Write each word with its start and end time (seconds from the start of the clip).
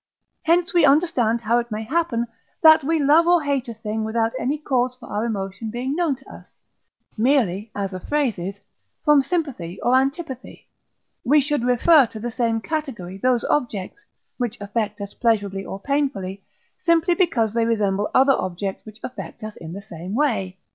Hence 0.41 0.73
we 0.73 0.83
understand 0.83 1.41
how 1.41 1.59
it 1.59 1.69
may 1.69 1.83
happen, 1.83 2.25
that 2.63 2.83
we 2.83 2.97
love 2.99 3.27
or 3.27 3.43
hate 3.43 3.67
a 3.67 3.73
thing 3.75 4.03
without 4.03 4.33
any 4.39 4.57
cause 4.57 4.95
for 4.97 5.05
our 5.07 5.25
emotion 5.25 5.69
being 5.69 5.95
known 5.95 6.15
to 6.15 6.27
us; 6.27 6.59
merely, 7.15 7.69
as 7.75 7.93
a 7.93 7.99
phrase 7.99 8.39
is, 8.39 8.59
from 9.05 9.21
sympathy 9.21 9.79
or 9.83 9.93
antipathy. 9.93 10.67
We 11.23 11.39
should 11.39 11.63
refer 11.63 12.07
to 12.07 12.19
the 12.19 12.31
same 12.31 12.61
category 12.61 13.19
those 13.19 13.43
objects, 13.43 13.99
which 14.39 14.59
affect 14.59 14.99
us 15.01 15.13
pleasurably 15.13 15.63
or 15.63 15.79
painfully, 15.79 16.41
simply 16.83 17.13
because 17.13 17.53
they 17.53 17.65
resemble 17.67 18.09
other 18.11 18.33
objects 18.33 18.83
which 18.87 18.99
affect 19.03 19.43
us 19.43 19.55
in 19.57 19.71
the 19.71 19.83
same 19.83 20.15
way. 20.15 20.57